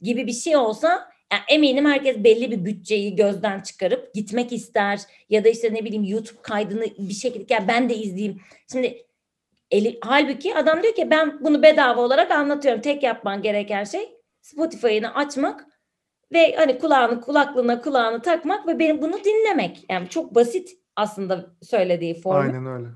[0.00, 5.44] gibi bir şey olsa yani eminim herkes belli bir bütçeyi gözden çıkarıp gitmek ister ya
[5.44, 8.40] da işte ne bileyim YouTube kaydını bir şekilde ya ben de izleyeyim.
[8.72, 9.06] Şimdi
[9.70, 12.80] eli, halbuki adam diyor ki ben bunu bedava olarak anlatıyorum.
[12.80, 14.08] Tek yapman gereken şey
[14.40, 15.66] Spotify'ını açmak
[16.32, 19.84] ve hani kulağını kulaklığına kulağını takmak ve benim bunu dinlemek.
[19.90, 22.40] Yani çok basit aslında söylediği formu.
[22.40, 22.88] Aynen öyle.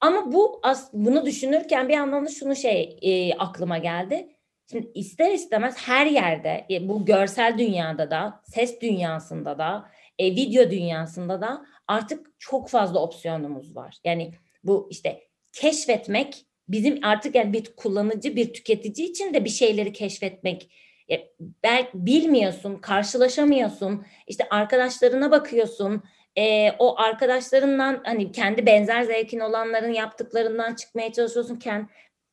[0.00, 4.28] Ama bu as, bunu düşünürken bir yandan da şunu şey e, aklıma geldi.
[4.70, 10.70] Şimdi ister istemez her yerde e, bu görsel dünyada da, ses dünyasında da, e, video
[10.70, 13.96] dünyasında da artık çok fazla opsiyonumuz var.
[14.04, 15.20] Yani bu işte
[15.52, 20.72] keşfetmek bizim artık yani bir kullanıcı, bir tüketici için de bir şeyleri keşfetmek.
[21.10, 21.28] E,
[21.62, 24.06] belki bilmiyorsun, karşılaşamıyorsun.
[24.26, 26.02] İşte arkadaşlarına bakıyorsun
[26.38, 31.56] e, o arkadaşlarından hani kendi benzer zevkin olanların yaptıklarından çıkmaya çalışıyorsun.
[31.56, 31.86] Kend,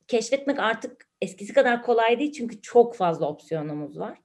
[0.08, 4.18] keşfetmek artık eskisi kadar kolay değil çünkü çok fazla opsiyonumuz var.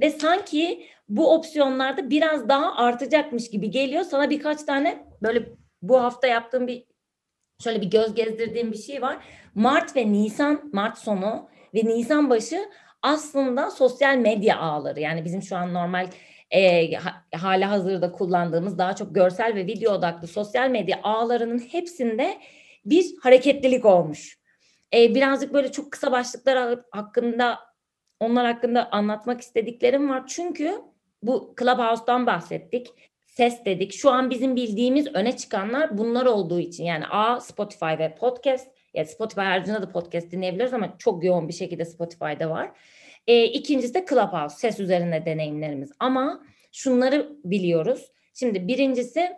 [0.00, 4.02] Ve sanki bu opsiyonlarda biraz daha artacakmış gibi geliyor.
[4.02, 5.48] Sana birkaç tane böyle
[5.82, 6.84] bu hafta yaptığım bir
[7.62, 9.24] şöyle bir göz gezdirdiğim bir şey var.
[9.54, 12.60] Mart ve Nisan, Mart sonu ve Nisan başı
[13.02, 16.06] aslında sosyal medya ağları yani bizim şu an normal
[16.50, 16.90] e,
[17.36, 22.38] hala hazırda kullandığımız daha çok görsel ve video odaklı sosyal medya ağlarının hepsinde
[22.84, 24.38] bir hareketlilik olmuş.
[24.94, 27.58] E, birazcık böyle çok kısa başlıklar hakkında
[28.20, 30.26] onlar hakkında anlatmak istediklerim var.
[30.26, 30.80] Çünkü
[31.22, 32.86] bu Clubhouse'dan bahsettik.
[33.26, 33.92] Ses dedik.
[33.92, 36.84] Şu an bizim bildiğimiz öne çıkanlar bunlar olduğu için.
[36.84, 38.68] Yani A Spotify ve podcast.
[38.94, 42.70] Yani Spotify haricinde de podcast dinleyebiliriz ama çok yoğun bir şekilde Spotify'da var.
[43.26, 45.92] E, ikincisi de Clubhouse, ses üzerine deneyimlerimiz.
[45.98, 48.12] Ama şunları biliyoruz.
[48.34, 49.30] Şimdi birincisi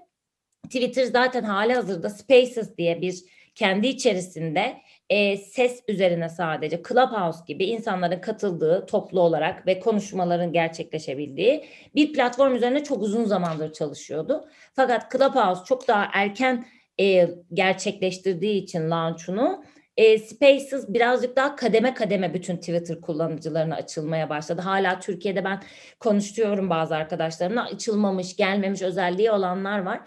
[0.65, 4.77] Twitter zaten hali hazırda Spaces diye bir kendi içerisinde
[5.11, 12.55] e, ses üzerine sadece Clubhouse gibi insanların katıldığı toplu olarak ve konuşmaların gerçekleşebildiği bir platform
[12.55, 14.49] üzerine çok uzun zamandır çalışıyordu.
[14.73, 16.65] Fakat Clubhouse çok daha erken
[17.00, 19.64] e, gerçekleştirdiği için launch'unu
[19.96, 24.61] e, Spaces birazcık daha kademe kademe bütün Twitter kullanıcılarına açılmaya başladı.
[24.61, 25.62] Hala Türkiye'de ben
[26.00, 30.00] konuşuyorum bazı arkadaşlarımla açılmamış, gelmemiş özelliği olanlar var.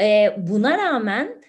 [0.00, 1.42] E, buna rağmen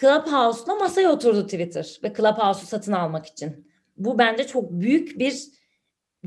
[0.00, 3.72] Clubhouse'la masaya oturdu Twitter ve Clubhouse'u satın almak için.
[3.96, 5.42] Bu bence çok büyük bir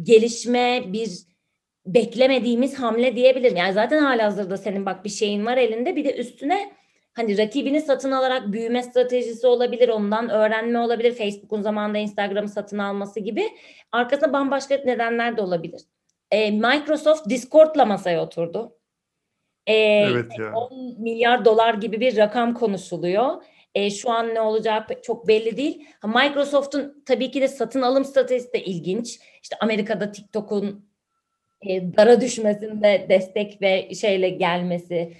[0.01, 1.09] gelişme, bir
[1.85, 3.57] beklemediğimiz hamle diyebilirim.
[3.57, 6.71] Yani zaten halihazırda senin bak bir şeyin var elinde bir de üstüne
[7.15, 11.13] hani rakibini satın alarak büyüme stratejisi olabilir, ondan öğrenme olabilir.
[11.13, 13.49] Facebook'un zamanında Instagram'ı satın alması gibi.
[13.91, 15.81] Arkasında bambaşka nedenler de olabilir.
[16.31, 18.77] Ee, Microsoft Discord'la masaya oturdu.
[19.67, 19.73] Ee,
[20.11, 20.53] evet ya.
[20.53, 23.43] 10 milyar dolar gibi bir rakam konuşuluyor.
[23.75, 25.87] E, şu an ne olacağı çok belli değil.
[26.03, 29.19] Microsoft'un tabii ki de satın alım stratejisi de ilginç.
[29.43, 30.89] İşte Amerika'da TikTok'un
[31.61, 35.13] e, dara düşmesinde destek ve şeyle gelmesi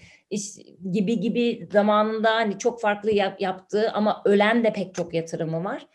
[0.92, 5.88] gibi gibi zamanında hani çok farklı yap, yaptığı ama ölen de pek çok yatırımı var.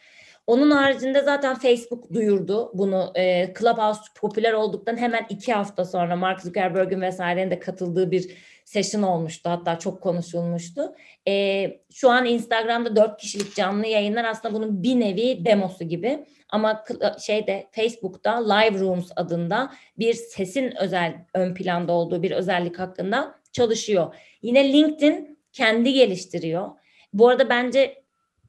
[0.47, 3.13] Onun haricinde zaten Facebook duyurdu bunu.
[3.17, 9.03] E, Clubhouse popüler olduktan hemen iki hafta sonra Mark Zuckerberg'in vesairenin de katıldığı bir session
[9.03, 9.51] olmuştu.
[9.51, 10.95] Hatta çok konuşulmuştu.
[11.29, 16.25] E, şu an Instagram'da dört kişilik canlı yayınlar aslında bunun bir nevi demosu gibi.
[16.49, 16.85] Ama
[17.21, 24.15] şeyde Facebook'ta Live Rooms adında bir sesin özel ön planda olduğu bir özellik hakkında çalışıyor.
[24.43, 26.71] Yine LinkedIn kendi geliştiriyor.
[27.13, 28.03] Bu arada bence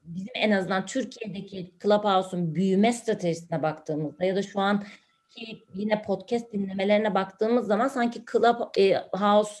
[0.04, 4.84] bizim en azından Türkiye'deki Clubhouse'un büyüme stratejisine baktığımızda ya da şu an
[5.74, 9.54] yine podcast dinlemelerine baktığımız zaman sanki Clubhouse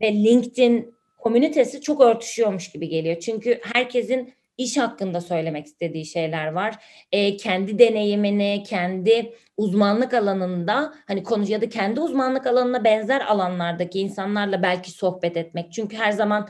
[0.00, 3.20] ve LinkedIn komünitesi çok örtüşüyormuş gibi geliyor.
[3.20, 6.74] Çünkü herkesin iş hakkında söylemek istediği şeyler var.
[7.12, 14.00] E, kendi deneyimini, kendi uzmanlık alanında hani konu ya da kendi uzmanlık alanına benzer alanlardaki
[14.00, 15.72] insanlarla belki sohbet etmek.
[15.72, 16.48] Çünkü her zaman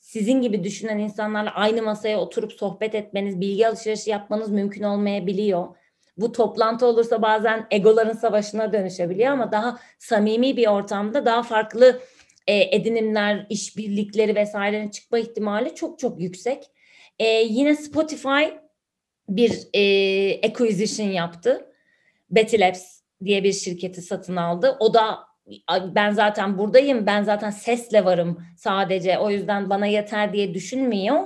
[0.00, 5.68] sizin gibi düşünen insanlarla aynı masaya oturup sohbet etmeniz, bilgi alışverişi yapmanız mümkün olmayabiliyor.
[6.16, 12.00] Bu toplantı olursa bazen egoların savaşına dönüşebiliyor ama daha samimi bir ortamda daha farklı
[12.46, 16.70] e, edinimler, işbirlikleri vesairenin çıkma ihtimali çok çok yüksek.
[17.20, 18.44] E, yine Spotify
[19.28, 21.66] bir e, acquisition yaptı.
[22.30, 24.76] Betty Labs diye bir şirketi satın aldı.
[24.80, 25.18] O da
[25.94, 31.18] ben zaten buradayım, ben zaten sesle varım sadece o yüzden bana yeter diye düşünmüyor.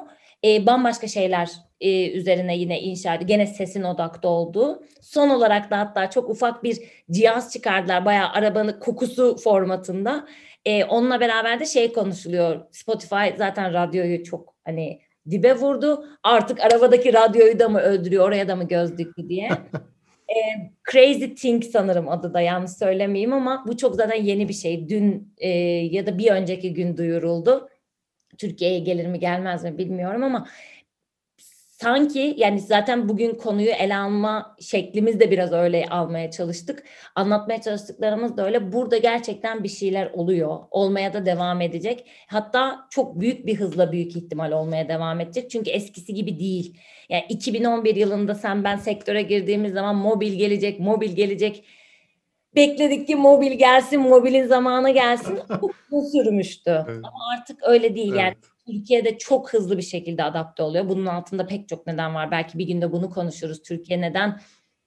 [0.44, 3.28] E, bambaşka şeyler e, üzerine yine inşa ediyor.
[3.28, 4.82] Gene sesin odakta olduğu.
[5.02, 6.78] Son olarak da hatta çok ufak bir
[7.10, 8.04] cihaz çıkardılar.
[8.04, 10.26] Bayağı arabanın kokusu formatında.
[10.64, 12.60] E, onunla beraber de şey konuşuluyor.
[12.70, 16.06] Spotify zaten radyoyu çok hani dibe vurdu.
[16.22, 19.48] Artık arabadaki radyoyu da mı öldürüyor, oraya da mı göz dikti diye.
[20.28, 20.36] e,
[20.92, 24.88] Crazy Think sanırım adı da yanlış söylemeyeyim ama bu çok zaten yeni bir şey.
[24.88, 25.48] Dün e,
[25.90, 27.68] ya da bir önceki gün duyuruldu.
[28.38, 30.46] Türkiye'ye gelir mi gelmez mi bilmiyorum ama
[31.84, 36.84] sanki yani zaten bugün konuyu ele alma şeklimiz de biraz öyle almaya çalıştık.
[37.14, 38.72] Anlatmaya çalıştıklarımız da öyle.
[38.72, 40.58] Burada gerçekten bir şeyler oluyor.
[40.70, 42.06] Olmaya da devam edecek.
[42.26, 45.50] Hatta çok büyük bir hızla büyük ihtimal olmaya devam edecek.
[45.50, 46.76] Çünkü eskisi gibi değil.
[47.08, 51.64] Yani 2011 yılında sen ben sektöre girdiğimiz zaman mobil gelecek, mobil gelecek.
[52.56, 55.38] Bekledik ki mobil gelsin, mobilin zamanı gelsin.
[55.90, 56.84] Bu sürmüştü.
[56.88, 57.04] Evet.
[57.04, 58.12] Ama artık öyle değil.
[58.12, 58.20] Evet.
[58.20, 58.34] Yani
[58.66, 60.88] Türkiye'de çok hızlı bir şekilde adapte oluyor.
[60.88, 62.30] Bunun altında pek çok neden var.
[62.30, 63.62] Belki bir günde bunu konuşuruz.
[63.62, 64.40] Türkiye neden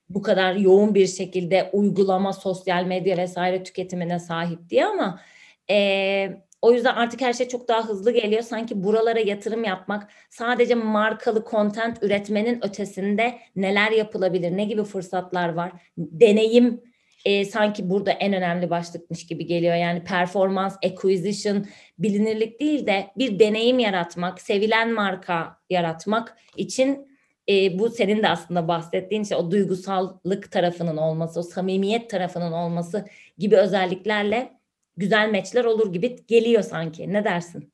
[0.10, 5.22] bu kadar yoğun bir şekilde uygulama, sosyal medya vesaire tüketimine sahip diye ama
[5.70, 6.30] e,
[6.62, 8.42] o yüzden artık her şey çok daha hızlı geliyor.
[8.42, 15.72] Sanki buralara yatırım yapmak sadece markalı content üretmenin ötesinde neler yapılabilir, ne gibi fırsatlar var,
[15.98, 16.82] deneyim
[17.28, 19.76] e, sanki burada en önemli başlıkmış gibi geliyor.
[19.76, 21.66] Yani performans, acquisition,
[22.00, 27.08] bilinirlik değil de bir deneyim yaratmak, sevilen marka yaratmak için
[27.50, 33.06] e, bu senin de aslında bahsettiğin şey o duygusallık tarafının olması, o samimiyet tarafının olması
[33.38, 34.60] gibi özelliklerle
[34.98, 37.14] güzel meçler olur gibi geliyor sanki.
[37.14, 37.74] Ne dersin?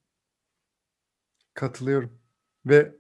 [1.54, 2.20] Katılıyorum.
[2.66, 2.92] Ve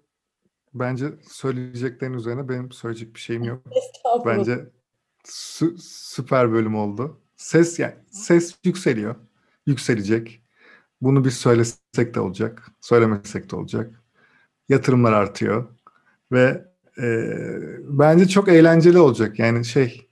[0.73, 3.65] bence söyleyeceklerin üzerine benim söyleyecek bir şeyim yok.
[4.25, 4.59] Bence
[5.25, 7.19] Sü- süper bölüm oldu.
[7.37, 9.15] Ses yani ses yükseliyor.
[9.67, 10.41] Yükselecek.
[11.01, 12.71] Bunu biz söylesek de olacak.
[12.81, 14.01] Söylemesek de olacak.
[14.69, 15.67] Yatırımlar artıyor.
[16.31, 16.65] Ve
[17.01, 17.29] e,
[17.83, 19.39] bence çok eğlenceli olacak.
[19.39, 20.07] Yani şey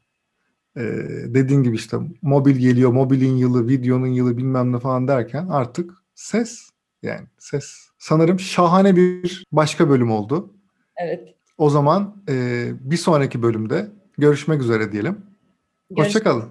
[0.78, 0.82] e,
[1.28, 6.70] dediğin gibi işte mobil geliyor, mobilin yılı, videonun yılı bilmem ne falan derken artık ses
[7.04, 7.90] yani ses.
[7.98, 10.54] Sanırım şahane bir başka bölüm oldu.
[10.98, 11.36] Evet.
[11.58, 15.26] O zaman e, bir sonraki bölümde Görüşmek üzere diyelim.
[15.96, 16.50] Hoşçakalın.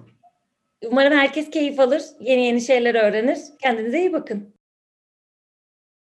[0.85, 3.37] Umarım herkes keyif alır, yeni yeni şeyler öğrenir.
[3.61, 4.53] Kendinize iyi bakın.